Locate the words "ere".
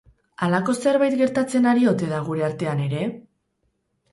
2.87-3.07